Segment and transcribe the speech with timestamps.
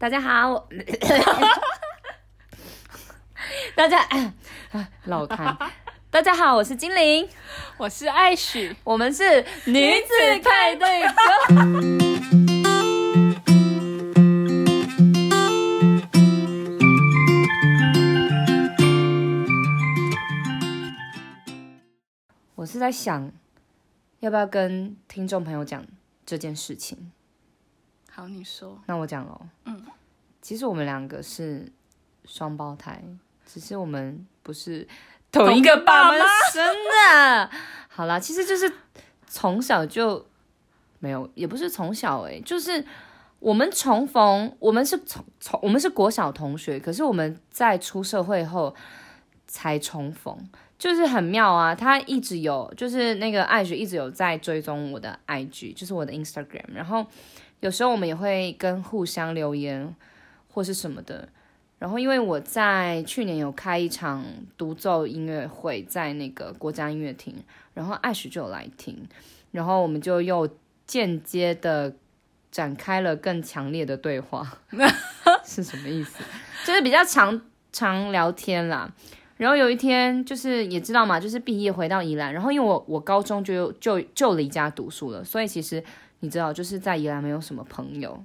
[0.00, 0.68] 大家好，我
[3.74, 3.98] 大家
[5.06, 5.56] 老痰。
[6.08, 7.28] 大家好，我是精灵，
[7.76, 10.06] 我是艾许，我们是女子
[10.44, 11.10] 派对歌。
[22.54, 23.32] 我是在想，
[24.20, 25.84] 要不要跟听众朋友讲
[26.24, 27.10] 这件事情？
[28.18, 28.76] 好，你说。
[28.86, 29.40] 那我讲喽。
[29.64, 29.80] 嗯，
[30.42, 31.70] 其实我们两个是
[32.24, 33.00] 双胞胎，
[33.46, 34.88] 只是我们不是
[35.30, 36.18] 同一个爸妈
[36.52, 37.48] 生的。
[37.86, 38.72] 好啦，其实就是
[39.28, 40.26] 从小就
[40.98, 42.84] 没有，也不是从小哎，就是
[43.38, 48.74] 我们重逢，我们是从从我们是国小同学，可是我们在出社会后
[49.46, 50.36] 才重逢。
[50.76, 57.04] 就是很妙啊，他一直有，就是那个爱雪一直有在追踪我的 IG，就是我的 Instagram，然后
[57.60, 59.94] 有时候我们也会跟互相留言
[60.52, 61.28] 或是什么的。
[61.78, 64.24] 然后因为我在去年有开一场
[64.56, 67.32] 独奏音乐会，在那个国家音乐厅，
[67.72, 69.06] 然后艾许就有来听，
[69.52, 70.48] 然后我们就又
[70.86, 71.94] 间接的
[72.50, 74.58] 展开了更强烈的对话，
[75.46, 76.24] 是什么意思？
[76.66, 77.40] 就是比较常
[77.72, 78.92] 常聊天啦。
[79.36, 85.80] 然后有一天，就是也知道嘛，就是毕业回到宜兰，然后因为我我高中就就就离家读书了，所以其实
[86.20, 88.22] 你知道，就是在宜兰没有什么朋友。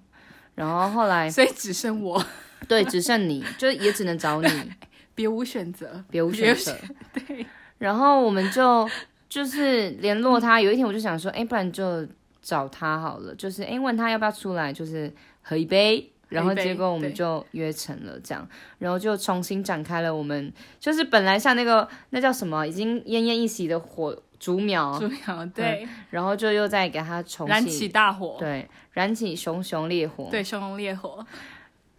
[0.56, 2.24] 然后后来，所以只剩我，
[2.68, 4.50] 对，只剩你，就也只能找你，
[5.16, 6.76] 别无选择，别无选择。
[7.14, 7.46] 对。
[7.80, 8.88] 然后我们就
[9.28, 12.08] 就是联络他，有一天我就想说，哎，不然就
[12.42, 16.10] 找他好了，就是哎问他要不要出来，就是喝一杯。
[16.30, 18.48] 然后结果我们就约成了这样，
[18.80, 31.26] 然后就重新展开了我们，就是本来像那个那叫什么，已经奄奄一息的火竹苗，竹苗对，然后就又再给它重燃起大火，对，燃起熊熊烈火，对，熊熊烈火。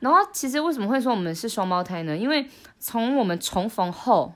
[0.00, 2.15] 然后其实为什么会说我们是双胞胎呢？
[2.15, 2.47] 因为
[2.78, 4.34] 从我们重逢后，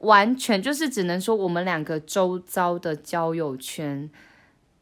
[0.00, 4.10] 完全就是只能说我们两个周遭的交友圈，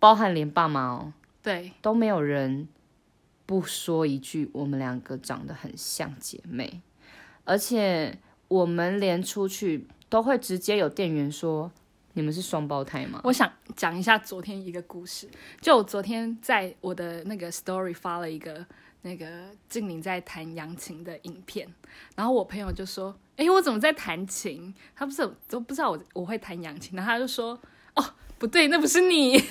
[0.00, 2.66] 包含连爸妈哦，对，都没有人。
[3.48, 6.80] 不说一句，我们两个长得很像姐妹，
[7.44, 11.70] 而且我们连出去都会直接有店员说
[12.16, 15.28] ：“你们是双胞胎吗？”我想讲一下昨天一个故事，
[15.60, 18.64] 就我昨天在我的那个 story 发了一个
[19.02, 19.26] 那个
[19.68, 21.68] 静玲在弹扬琴的影片，
[22.16, 24.74] 然后我朋友就说：“哎，我怎么在弹琴？
[24.94, 27.58] 他不是都不知道我我会弹扬琴。”然后他就说
[27.94, 28.04] ：“哦，
[28.38, 29.40] 不对，那不是你。”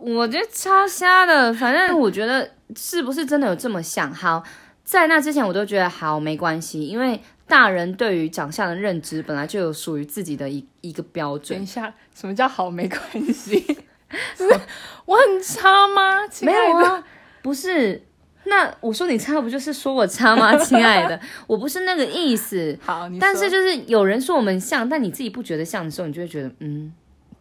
[0.00, 4.12] 我觉得超瞎的，反正我觉得是不是真的有这么像？
[4.12, 4.42] 好，
[4.82, 7.20] 在那之前我都觉得好没关系，因为
[7.52, 11.58] 大人对于长相的认知本来就有属于自己的一一个标准。
[11.58, 12.98] 等一下，什么叫好没关
[13.30, 13.76] 系？
[15.04, 16.26] 我很差吗？
[16.40, 17.04] 没有啊，
[17.42, 18.02] 不是。
[18.44, 21.20] 那我说你差不就是说我差吗， 亲爱的？
[21.46, 22.78] 我不是那个意思。
[22.80, 26.90] 好，但是就是有人说我们像，但你自己不觉得像的时候，你就会觉得嗯。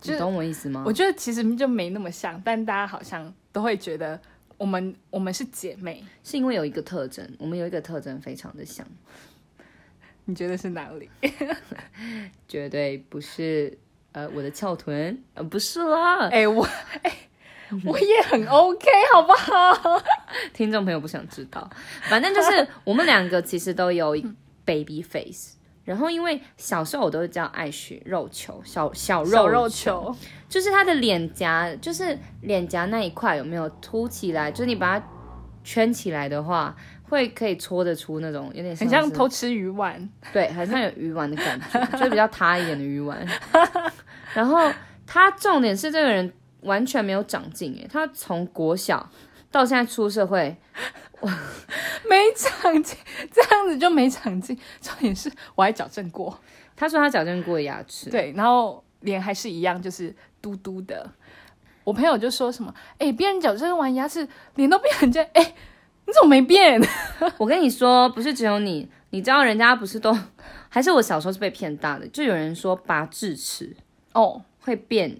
[0.04, 0.84] 你懂我意思吗？
[0.86, 4.20] 我觉得其实就没那么像，但大家好像都会觉得
[4.58, 8.86] 我们我们是姐妹，是因为有一个特征，我们有一个特征非常的像。
[10.32, 11.10] 你觉得是哪里？
[12.48, 13.78] 绝对不是
[14.14, 16.30] 呃我的翘臀，呃不是啦。
[16.30, 16.66] 哎我
[17.04, 17.12] 哎
[17.86, 20.02] 我也很 OK 好不好？
[20.54, 21.70] 听众朋友不想知道，
[22.04, 24.16] 反正就是我们两个其实都有
[24.66, 25.58] baby face。
[25.84, 30.16] 然后，因为小时候我都是叫爱雪肉球，小小肉肉球，
[30.48, 34.50] 就是他的脸颊，就是脸颊那一块有没有凸起来？
[34.52, 35.06] 就是你把它
[35.64, 36.76] 圈起来的话，
[37.12, 43.28] 会可以搓得出那种有点很像偷吃鱼丸， 对，很像有鱼丸的感觉，就是比较塌一点的鱼丸。
[44.34, 44.72] 然后
[45.06, 49.10] 他重点是这个人完全没有长进，诶，他从国小
[49.52, 50.56] 到现在出社会。
[52.10, 52.98] 没长进，
[53.32, 54.58] 这样子就没长进。
[54.82, 56.36] 重点是我还矫正过，
[56.76, 61.08] 他说他矫正过牙齿，对，然后脸还是一样，就是嘟嘟的。
[61.84, 65.54] 我朋友就说什么：“哎，别人矫正完牙齿，脸都变很尖。”哎，
[66.06, 66.82] 你怎么没变？
[67.38, 70.18] 我跟你说，不是只有你，你知道人家不是都，
[70.70, 72.08] 还是我小时候是被骗大的。
[72.08, 73.76] 就有人说拔智齿
[74.14, 75.18] 哦会变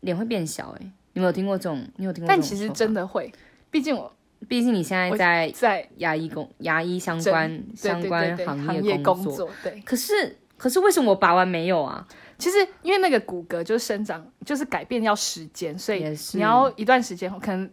[0.00, 1.86] 脸会变小，哎，你有听过这种？
[1.96, 2.28] 你有听过？
[2.28, 3.32] 但其实真的会，
[3.70, 4.12] 毕竟我。
[4.46, 9.80] 毕竟你现在在在牙医工牙医相关相关行业工作，对。
[9.86, 12.06] 可是可是为什么我拔完没有啊？
[12.36, 16.04] 其实因为那个骨骼就是生长就是改变要时间，所以
[16.34, 17.70] 你要一段时间后，可能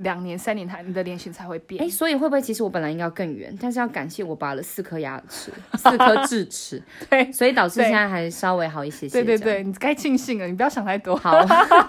[0.00, 1.82] 两年三年才你的脸型才会变。
[1.82, 9.22] 哎，所以会不会其实我本来应该更圆，但是要感谢我拔了四颗牙齿， 四颗智齿，对，所以导致现在还稍微好一些些。
[9.22, 11.34] 对对对，你该庆幸了，你不要想太多，好，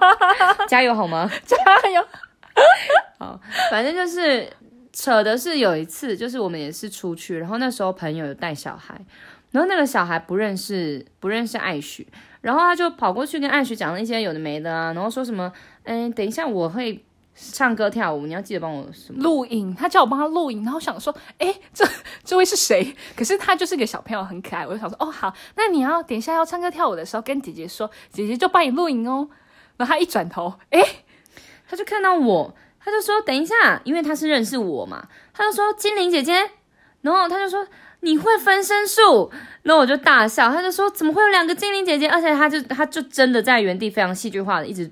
[0.70, 1.30] 加油好吗？
[1.46, 1.58] 加
[1.90, 2.06] 油。
[3.18, 4.48] 好，反正就是
[4.92, 9.00] 扯的是有一次，就是我们也是出去，然后那时候朋友有带小孩，
[9.52, 12.06] 然后那个小孩不认识不认识艾许，
[12.42, 15.52] 然后他就跑过去跟艾许讲了一些有的没的啊，然后说什么，
[15.84, 17.02] 嗯，等一下我会
[17.34, 19.24] 唱歌跳舞，你要记得帮我什么。
[19.24, 21.86] 录影，他叫我帮他录影，然后想说，哎，这
[22.24, 22.96] 这位是谁？
[23.16, 24.68] 可是他就是个小朋友，很可爱。
[24.68, 29.30] 我就想说，哦，好，那你要等一下要唱歌跳舞的时候，跟姐姐说，姐姐就帮你录影哦。
[29.78, 30.84] 然后他一转头，哎，
[31.68, 36.52] 他就看到我，他就说，等一下，因为他是认识我嘛，他就说精灵姐姐，
[37.02, 37.66] 然后他就说
[38.02, 39.32] 你会分身术，
[39.64, 42.08] 然后我就大笑，他就说怎么会有两个精灵姐姐？
[42.08, 44.92] 而且他就他就真的在原地非常戏剧化的一直。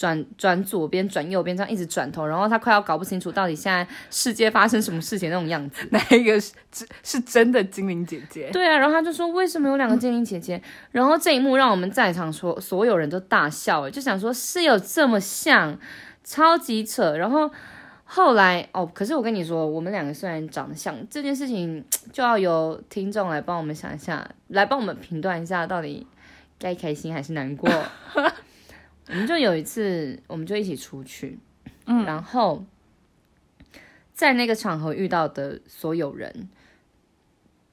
[0.00, 5.86] 转转左边，转右边，这样一直转头，然后他快要搞不清楚到底现在世界发生什么事情那种样子。
[5.92, 6.54] 哪一个是
[7.02, 8.48] 是真的精灵姐姐？
[8.50, 10.58] 对啊，然后他就说为什么有两个精灵姐姐？
[10.90, 15.78] 然后这一幕让我们在场所所有人都大笑，就想说是有这么像，
[16.24, 17.18] 超级扯。
[17.18, 17.50] 然后
[18.04, 26.06] 后来哦，可是我跟你说，我们两个虽然长得像，这件事情就要由听众来帮我们想一下，来帮我们评断一下，到底
[26.58, 27.70] 该开心还是难过。
[29.10, 31.38] 我们就有一次，我们就一起出去，
[31.86, 32.64] 嗯，然后
[34.14, 36.48] 在那个场合遇到的所有人，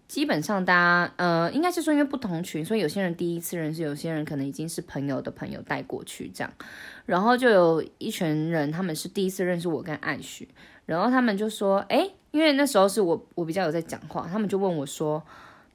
[0.07, 6.51] 基本上大家，呃，应该是说因为不同群，所以有些人第一次认识，有些人可能已经是朋友的朋友带过去这样，
[7.05, 10.49] 然后就有一群人，他们是第一次认识我跟艾许，
[10.87, 15.23] 然后他们就说，哎，因为那时候是我我比较有在讲话，他们就问我说，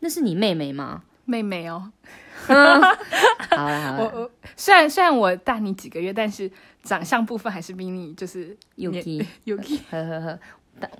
[0.01, 1.05] 那是你妹妹吗？
[1.25, 1.93] 妹妹哦。
[2.47, 2.81] 好啦
[3.51, 6.51] 好啦，我我虽然虽然我大你几个月，但是
[6.83, 10.41] 长相部分还是比你就是 Yuki Yuki，呵呵呵，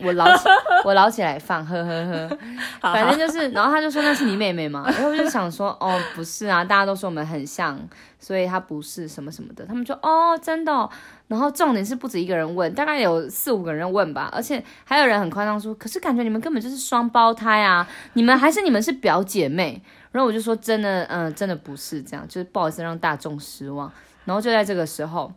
[0.01, 0.49] 我捞起
[0.85, 2.39] 我捞起来放，呵呵呵，
[2.81, 7.79] 反正就是，然后他就说那是你妹妹嘛，然后我就想说哦不是啊，大家都说我们很像，
[8.19, 10.89] 所以她不是什么什么的，他们说哦真的，
[11.27, 19.83] 然后重点是不止一个人问，大概有四五个人问吧，而且还有人很夸张说，可是感觉你们根本就是双胞胎啊，你们还是你们是表姐妹。
[20.13, 23.91] 然后我就说真的，嗯，真的不是这样，就是不好意思让大众失望。
[24.27, 25.33] 然后就在这个时候，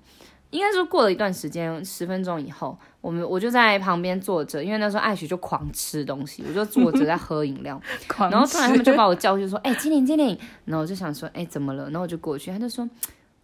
[0.50, 7.80] 应该是过了一段时间，十分钟以后，我们我就在旁边坐着，因为那时候艾许就狂吃东西，我就坐着在喝饮料。
[8.18, 10.36] 然后突然他们就把我叫去说：“哎，精灵精灵。”
[10.66, 12.90] 然后我就想说：“哎，怎么了？”然后我就过去，他就说：“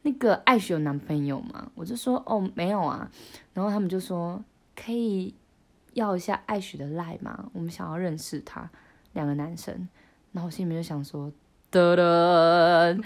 [0.02, 3.08] 那个艾许有男朋友吗？”我就说：“哦，没有啊。”
[3.54, 4.44] 然后他们就说
[4.76, 5.32] ：“可以
[5.94, 7.46] 要一下艾许的赖吗？
[7.54, 8.68] 我们想要认识他，
[9.14, 9.88] 两个男生。”
[10.34, 11.32] 然后我心里面就想说，
[11.70, 12.98] 的的，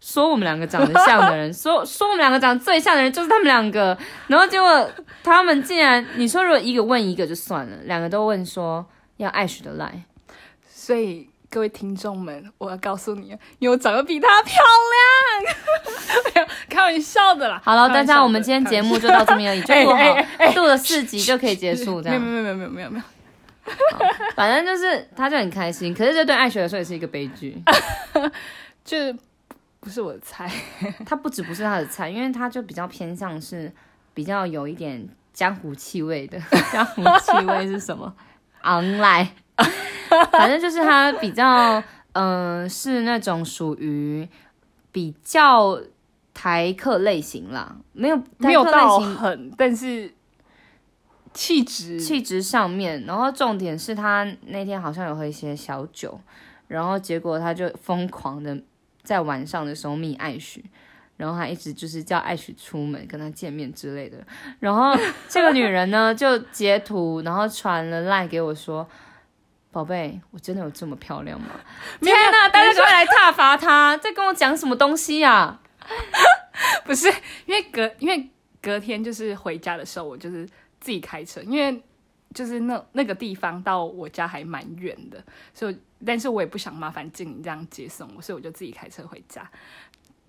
[0.00, 3.96] 说我们两个长得像的人， 说说我们两个长得最像的人就是他们两个。
[4.26, 4.90] 然后结果
[5.22, 8.86] 他们竟然，你说如果一个问一个就算了，两个都问说
[9.16, 10.02] 要爱许的赖。
[10.68, 14.54] 所以各位听众们，我要告诉你，因为我长得比她漂
[16.34, 17.60] 亮， 开玩笑的啦。
[17.64, 22.20] 好了，大家，我们今天节目就到这边而已，就录好，录了四集就可以结束，这样。
[22.20, 23.04] 没有没有没有没有没有。
[24.34, 25.92] 反正就是，他就很开心。
[25.92, 27.62] 可是这对爱雪来说也是一个悲剧，
[28.82, 28.96] 就
[29.88, 30.50] 不是我的菜。
[31.06, 33.72] 他不止不是他的菜，因为他就比较偏向是
[34.12, 36.38] 比较有一点江湖气味的。
[36.70, 38.14] 江湖气味是什么？
[38.60, 39.32] 昂来，
[40.30, 41.82] 反正就是他比较，
[42.12, 44.28] 嗯，是那种属于
[44.92, 45.80] 比较
[46.34, 50.12] 台客类型啦，没有没有到很，但是。
[51.34, 56.18] 气质气质上面，然后重点是他那天好像有喝一些小酒，
[56.66, 58.58] 然后结果他就疯狂的
[59.02, 60.64] 在晚上的时候密艾许，
[61.16, 64.18] 然后还一直就是叫艾许出门跟他见面之类的，
[64.60, 64.94] 然后
[65.28, 68.88] 这个女人呢就截图，然后传了赖给我说
[69.70, 71.48] ：“宝贝，我真的有这么漂亮吗？”
[72.00, 75.60] 天哪，大家快来挞伐他，在跟我讲什么东西呀？
[76.84, 77.08] 不是
[77.46, 78.28] 因为隔因为
[78.60, 80.48] 隔天就是回家的时候，我就是。
[80.80, 81.82] 自己开车，因为
[82.32, 85.20] 就是那那个地方到我家还蛮远的，
[85.52, 85.76] 所以
[86.06, 89.48] 但是我也不想麻烦静玲这样接送我，所以我就自己开车回家。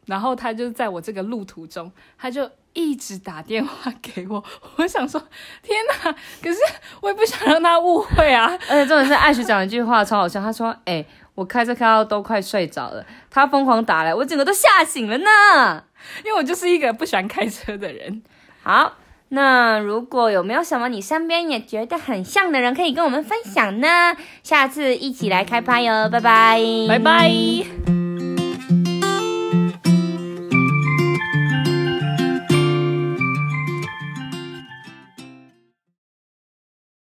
[0.05, 4.43] 然后他就在我这个路途中，他就一直打电话给我。
[4.77, 5.21] 我想说，
[5.61, 6.11] 天哪！
[6.41, 6.59] 可是
[7.01, 8.47] 我也不想让他误会啊。
[8.69, 15.83] 而且重点是艾雪讲一句话超好笑，他说：“哎，我开车开到都快睡着了，他疯狂打来，我整个都吓醒了呢。
[16.25, 18.23] 因为我就是一个不喜欢开车的人。”
[18.63, 18.95] 好。
[19.29, 24.15] 那如果有没有什么你身边也觉得很像的人，可以跟我们分享呢？
[24.43, 27.88] 下次一起来开拍哟，拜拜，拜拜。